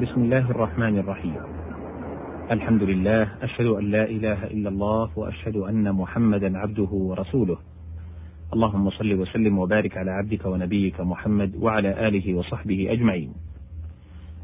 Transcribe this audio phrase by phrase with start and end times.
[0.00, 1.36] بسم الله الرحمن الرحيم.
[2.50, 7.58] الحمد لله أشهد أن لا إله إلا الله وأشهد أن محمدا عبده ورسوله.
[8.52, 13.32] اللهم صل وسلم وبارك على عبدك ونبيك محمد وعلى آله وصحبه أجمعين.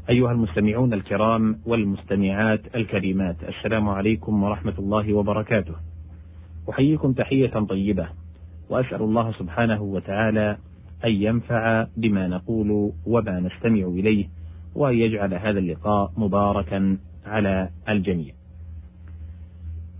[0.09, 5.75] أيها المستمعون الكرام والمستمعات الكريمات السلام عليكم ورحمة الله وبركاته.
[6.69, 8.07] أحييكم تحية طيبة
[8.69, 10.57] وأسأل الله سبحانه وتعالى
[11.05, 14.38] أن ينفع بما نقول وما نستمع إليه.
[14.79, 18.33] وأن يجعل هذا اللقاء مباركا على الجميع.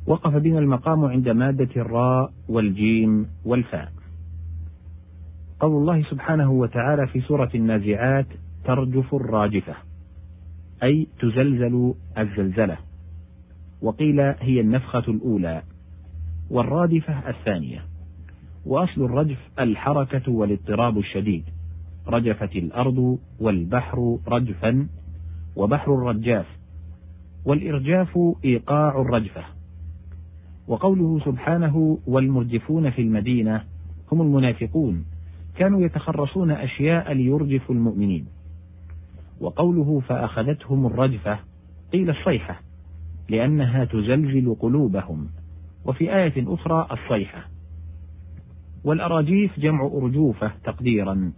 [0.08, 3.92] وقف بنا المقام عند مادة الراء والجيم والفاء.
[5.60, 8.26] قول الله سبحانه وتعالى في سورة النازعات
[8.66, 9.76] ترجف الراجفة
[10.84, 12.78] أي تزلزل الزلزلة
[13.82, 15.64] وقيل هي النفخة الأولى
[16.50, 17.84] والرادفة الثانية
[18.66, 21.44] وأصل الرجف الحركة والاضطراب الشديد
[22.08, 24.88] رجفت الأرض والبحر رجفا
[25.56, 26.46] وبحر الرجاف
[27.46, 29.44] والإرجاف إيقاع الرجفة.
[30.68, 33.64] وقوله سبحانه والمرجفون في المدينة
[34.12, 35.06] هم المنافقون
[35.56, 38.26] كانوا يتخرصون أشياء ليرجفوا المؤمنين.
[39.42, 41.40] وقوله فأخذتهم الرجفة
[41.94, 42.62] قيل الصيحة
[43.30, 45.28] لأنها تزلزل قلوبهم.
[45.86, 47.46] وفي آية أخرى الصيحة
[48.84, 51.32] والأراجيف جمع أرجوفة تقديرا.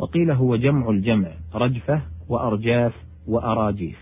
[0.00, 2.92] وقيل هو جمع الجمع رجفة وأرجاف
[3.26, 3.98] وأراجيف.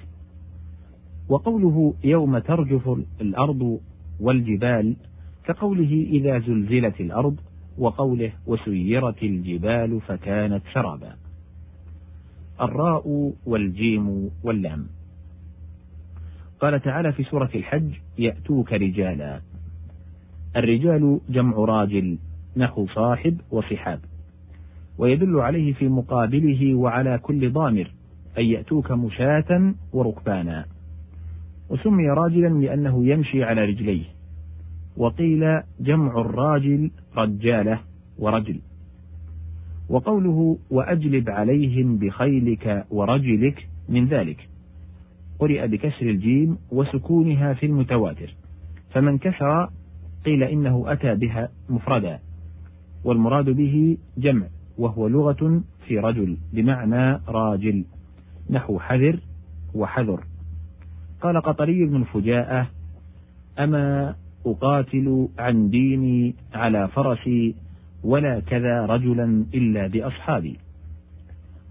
[1.29, 2.89] وقوله يوم ترجف
[3.21, 3.81] الأرض
[4.21, 4.97] والجبال
[5.45, 7.37] كقوله إذا زلزلت الأرض
[7.79, 11.17] وقوله وسيرت الجبال فكانت سرابا
[12.61, 14.87] الراء والجيم واللام.
[16.61, 19.41] قال تعالى في سورة الحج يأتوك رجالا.
[20.57, 22.19] الرجال جمع راجل
[22.57, 24.01] نحو صاحب وصحاب.
[24.99, 27.91] ويدل عليه في مقابله وعلى كل ضامر
[28.39, 30.65] أن يأتوك مشاة وركبانا.
[31.71, 34.05] وسمي راجلا لأنه يمشي على رجليه.
[34.97, 37.81] وقيل جمع الراجل رجالة
[38.19, 38.61] ورجل.
[39.89, 44.49] وقوله وأجلب عليهم بخيلك ورجلك من ذلك.
[45.39, 48.35] قرئ بكسر الجيم وسكونها في المتواتر.
[48.91, 49.71] فمن كسر
[50.25, 52.19] قيل إنه أتى بها مفردا.
[53.05, 54.47] والمراد به جمع.
[54.79, 57.85] وهو لغة في رجل بمعنى راجل
[58.51, 59.19] نحو حذر
[59.75, 60.25] وحذر.
[61.21, 62.67] قال قطري بن الفجاءة
[63.59, 64.15] أما
[64.47, 67.55] أقاتل عن ديني على فرسي
[68.05, 70.57] ولا كذا رجلا إلا بأصحابي.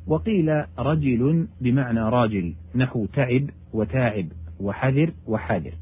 [0.08, 4.26] وقيل رجل بمعنى راجل نحو تعب وتاعب
[4.60, 5.74] وحذر وحاذر.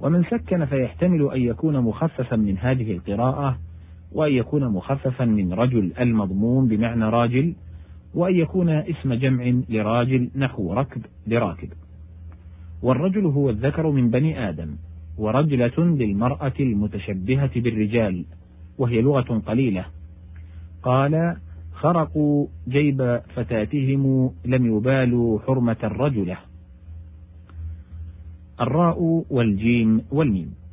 [0.00, 3.58] ومن سكن فيحتمل أن يكون مخففا من هذه القراءة
[4.16, 7.54] وأن يكون مخففا من رجل المضموم بمعنى راجل
[8.14, 11.68] وأن يكون اسم جمع لراجل نحو ركب لراكب.
[12.82, 14.76] والرجل هو الذكر من بني آدم
[15.18, 18.24] ورجلة للمرأة المتشبهة بالرجال
[18.78, 19.84] وهي لغة قليلة.
[20.82, 21.36] قال
[21.72, 26.36] خرقوا جيب فتاتهم لم يبالوا حرمة الرجلة.
[28.60, 30.65] الراء والجيم والميم.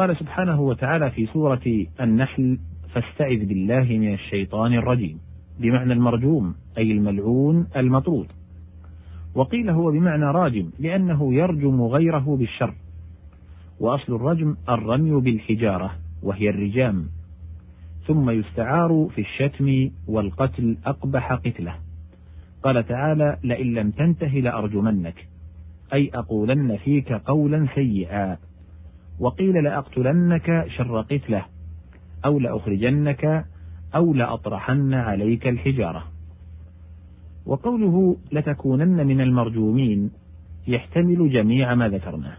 [0.00, 2.58] قال سبحانه وتعالى في سورة النحل
[2.94, 5.18] فاستعذ بالله من الشيطان الرجيم.
[5.58, 8.26] بمعنى المرجوم أي الملعون المطرود.
[9.34, 12.74] وقيل هو بمعنى راجم لأنه يرجم غيره بالشر.
[13.80, 15.90] وأصل الرجم الرمي بالحجارة
[16.22, 17.04] وهي الرجام.
[18.06, 21.74] ثم يستعار في الشتم والقتل أقبح قتله.
[22.62, 25.28] قال تعالى لئن لم تنته لأرجمنك.
[25.92, 28.36] أي أقولن فيك قولا سيئا.
[29.20, 31.44] وقيل لأقتلنك شر قتله
[32.24, 33.44] أو لأخرجنك
[33.94, 36.04] أو لأطرحن عليك الحجارة.
[37.46, 40.10] وقوله لتكونن من المرجومين
[40.68, 42.36] يحتمل جميع ما ذكرناه.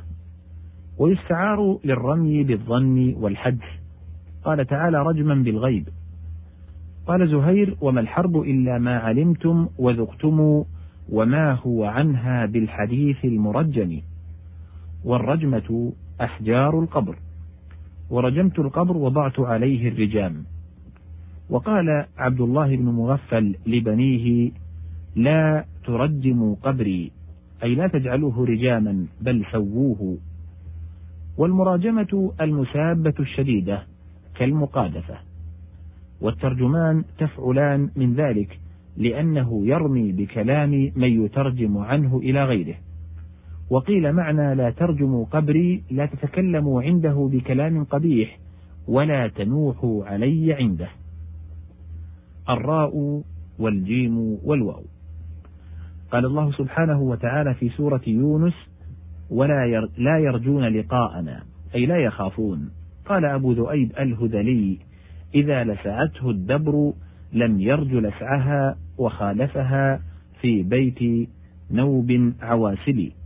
[0.97, 3.67] ويستعار للرمي بالظن والحدس
[4.43, 5.89] قال تعالى رجما بالغيب.
[7.07, 10.63] قال زهير وما الحرب إلا ما علمتم وذقتم
[11.09, 14.01] وما هو عنها بالحديث المرجم.
[15.05, 17.15] والرجمة أحجار القبر.
[18.09, 20.43] ورجمت القبر وضعت عليه الرجام.
[21.49, 24.51] وقال عبد الله بن مغفل لبنيه
[25.15, 27.11] لا ترجموا قبري
[27.63, 30.17] أي لا تجعلوه رجاما بل سووه.
[31.37, 33.83] والمراجمة المسابة الشديدة
[34.35, 35.17] كالمقادفة.
[36.21, 38.59] والترجمان تفعلان من ذلك
[38.97, 42.75] لأنه يرمي بكلام من يترجم عنه إلى غيره.
[43.71, 48.39] وقيل معنى لا ترجموا قبري لا تتكلموا عنده بكلام قبيح
[48.87, 50.87] ولا تنوحوا علي عنده.
[52.49, 53.23] الراء
[53.59, 54.83] والجيم والواو.
[56.11, 58.53] قال الله سبحانه وتعالى في سورة يونس
[59.29, 61.43] ولا ير لا يرجون لقاءنا
[61.75, 62.69] أي لا يخافون.
[63.05, 64.77] قال أبو ذؤيب الهذلي
[65.35, 66.93] إذا لسعته الدبر
[67.33, 70.01] لم يرج لسعها وخالفها
[70.41, 71.29] في بيت
[71.71, 73.20] نوب عواسلي.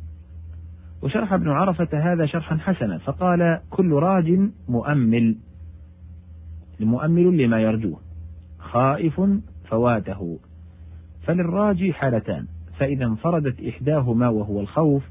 [1.01, 4.39] وشرح ابن عرفة هذا شرحا حسنا فقال كل راج
[4.69, 5.35] مؤمل.
[6.79, 7.99] مؤمل لما يرجوه
[8.59, 9.21] خائف
[9.69, 10.39] فواته.
[11.23, 12.45] فللراجي حالتان
[12.79, 15.03] فإذا انفردت إحداهما وهو الخوف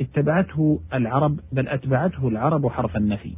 [0.00, 3.36] اتبعته العرب بل أتبعته العرب حرف النفي.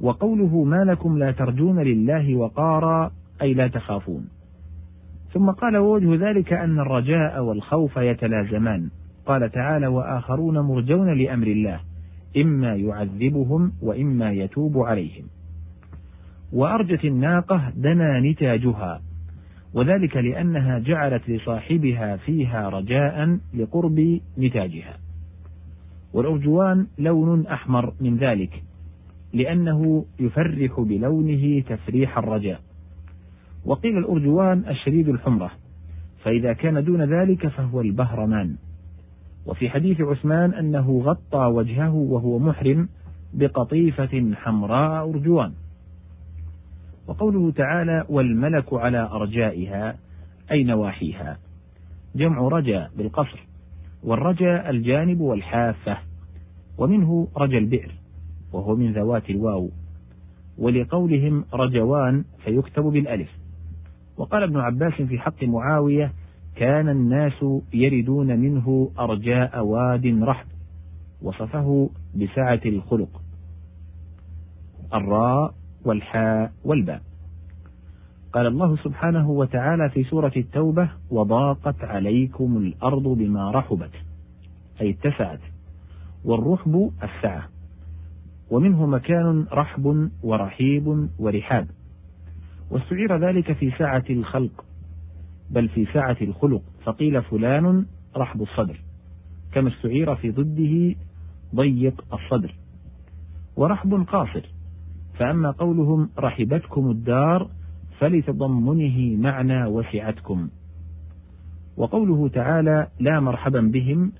[0.00, 3.12] وقوله ما لكم لا ترجون لله وقارا
[3.42, 4.28] أي لا تخافون.
[5.32, 8.90] ثم قال ووجه ذلك أن الرجاء والخوف يتلازمان.
[9.26, 11.80] قال تعالى وآخرون مرجون لأمر الله
[12.36, 15.24] إما يعذبهم وإما يتوب عليهم.
[16.52, 19.02] وأرجت الناقة دنا نتاجها
[19.74, 24.96] وذلك لأنها جعلت لصاحبها فيها رجاء لقرب نتاجها.
[26.12, 28.62] والأرجوان لون أحمر من ذلك
[29.32, 32.60] لأنه يفرح بلونه تفريح الرجاء.
[33.64, 35.50] وقيل الأرجوان الشديد الحمرة
[36.22, 38.56] فإذا كان دون ذلك فهو البهرمان.
[39.46, 42.88] وفي حديث عثمان أنه غطى وجهه وهو محرم
[43.34, 45.52] بقطيفة حمراء أرجوان.
[47.08, 49.96] وقوله تعالى والملك على أرجائها
[50.50, 51.38] أي نواحيها.
[52.16, 53.46] جمع رجا بالقصر
[54.02, 55.98] والرجا الجانب والحافة
[56.78, 57.94] ومنه رجا البئر
[58.52, 59.70] وهو من ذوات الواو.
[60.58, 63.28] ولقولهم رجوان فيكتب بالألف.
[64.16, 66.12] وقال ابن عباس في حق معاوية
[66.56, 70.46] كان الناس يردون منه أرجاء واد رحب
[71.22, 73.20] وصفه بسعة الخلق
[74.94, 75.54] الراء
[75.84, 77.02] والحاء والباء.
[78.32, 83.90] قال الله سبحانه وتعالى في سورة التوبة وضاقت عليكم الأرض بما رحبت
[84.80, 85.40] أي اتسعت
[86.24, 87.48] والرحب السعة
[88.50, 91.66] ومنه مكان رحب ورحيب ورحاب.
[92.70, 94.64] واستعير ذلك في سعة الخلق.
[95.54, 97.86] بل في سعة الخلق فقيل فلان
[98.16, 98.80] رحب الصدر
[99.52, 100.94] كما استعير في ضده
[101.54, 102.54] ضيق الصدر.
[103.56, 104.42] ورحب قاصر
[105.18, 107.50] فأما قولهم رحبتكم الدار
[107.98, 110.48] فلتضمنه معنى وسعتكم.
[111.76, 114.12] وقوله تعالى لا مرحبا بهم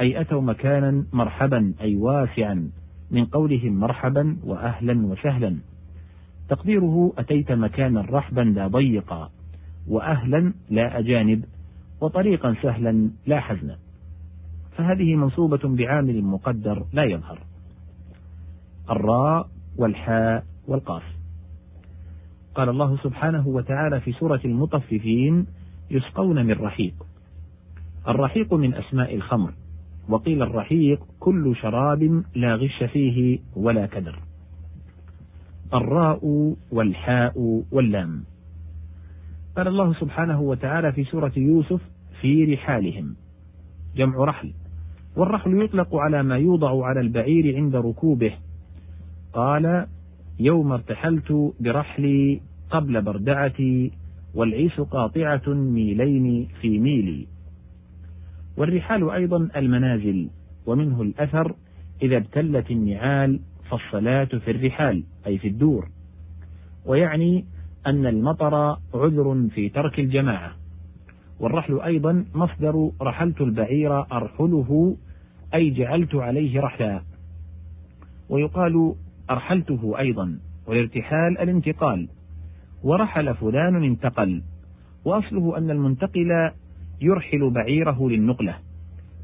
[0.00, 2.70] أي أتوا مكانا مرحبا أي واسعا
[3.10, 5.56] من قولهم مرحبا وأهلا وسهلا.
[6.48, 9.30] تقديره أتيت مكانا رحبا لا ضيقا.
[9.88, 11.44] وأهلا لا أجانب
[12.00, 13.76] وطريقا سهلا لا حزنا
[14.76, 17.38] فهذه منصوبة بعامل مقدر لا يظهر.
[18.90, 21.02] الراء والحاء والقاف.
[22.54, 25.46] قال الله سبحانه وتعالى في سورة المطففين
[25.90, 26.94] يسقون من رحيق.
[28.08, 29.52] الرحيق من أسماء الخمر.
[30.08, 34.18] وقيل الرحيق كل شراب لا غش فيه ولا كدر.
[35.74, 38.24] الراء والحاء واللام.
[39.56, 41.80] قال الله سبحانه وتعالى في سورة يوسف
[42.20, 43.16] في رحالهم.
[43.96, 44.52] جمع رحل.
[45.16, 48.32] والرحل يطلق على ما يوضع على البعير عند ركوبه.
[49.32, 49.86] قال
[50.40, 52.40] يوم ارتحلت برحلي
[52.70, 53.92] قبل بردعتي
[54.34, 57.26] والعيس قاطعة ميلين في ميلي.
[58.56, 60.28] والرحال أيضا المنازل
[60.66, 61.54] ومنه الأثر
[62.02, 65.88] إذا ابتلت النعال فالصلاة في الرحال أي في الدور.
[66.86, 67.44] ويعني
[67.86, 70.52] أن المطر عذر في ترك الجماعة
[71.40, 74.96] والرحل أيضا مصدر رحلت البعير أرحله
[75.54, 77.02] أي جعلت عليه رحلا.
[78.28, 78.94] ويقال
[79.30, 82.08] أرحلته أيضا والارتحال الانتقال.
[82.82, 84.42] ورحل فلان انتقل
[85.04, 86.50] وأصله أن المنتقل
[87.00, 88.54] يرحل بعيره للنقلة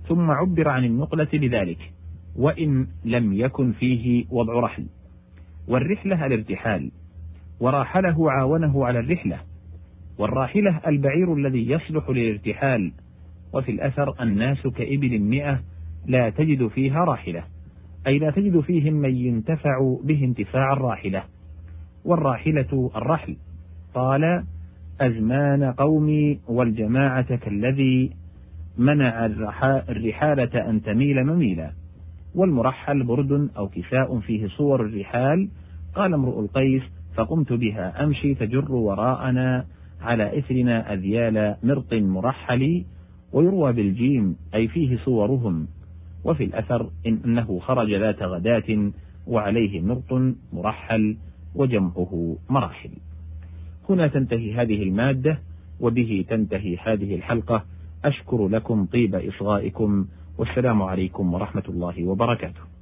[0.08, 1.92] ثم عبر عن النقلة بذلك
[2.36, 4.86] وإن لم يكن فيه وضع رحل.
[5.68, 6.90] والرحلة الارتحال.
[7.60, 9.38] وراحله عاونه على الرحلة.
[10.18, 12.92] والراحلة البعير الذي يصلح للارتحال.
[13.54, 15.60] وفي الأثر الناس كإبل مئة
[16.06, 17.42] لا تجد فيها راحلة.
[18.06, 21.22] أي لا تجد فيهم من ينتفع به انتفاع الراحلة.
[22.04, 23.36] والراحلة الرحل.
[23.94, 24.44] قال
[25.00, 28.10] أزمان قومي والجماعة كالذي
[28.78, 29.26] منع
[29.88, 31.72] الرحالة أن تميل مميلا.
[32.34, 35.48] والمرحل برد أو كساء فيه صور الرحال.
[35.94, 36.82] قال امرؤ القيس
[37.18, 38.04] فقمت بها.
[38.04, 39.66] أمشي تجر وراءنا
[40.00, 42.84] على إثرنا أذيال مرط مرحل
[43.32, 45.66] ويروى بالجيم أي فيه صورهم.
[46.24, 48.90] وفي الأثر إن أنه خرج ذات غداة
[49.26, 51.16] وعليه مرط مرحل
[51.54, 52.90] وجمعه مراحل.
[53.88, 55.38] هنا تنتهي هذه المادة
[55.80, 57.64] وبه تنتهي هذه الحلقة.
[58.04, 60.06] أشكر لكم طيب إصغائكم
[60.38, 62.77] والسلام عليكم ورحمة الله وبركاته.